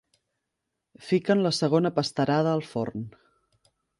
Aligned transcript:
Fiquen 1.09 1.43
la 1.43 1.51
segona 1.59 1.93
pasterada 1.99 2.57
al 2.59 2.65
forn. 2.73 3.07